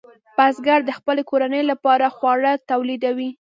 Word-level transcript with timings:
بزګر 0.37 0.79
د 0.85 0.91
خپلې 0.97 1.21
کورنۍ 1.29 1.63
لپاره 1.71 2.13
خواړه 2.15 2.51
تولیدوي. 2.69 3.29